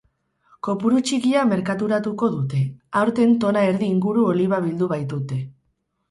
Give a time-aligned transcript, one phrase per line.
[0.67, 2.61] Kopuru txikia merkaturatuko dute,
[3.01, 5.39] aurten tona erdi inguru oliba bildu baitute.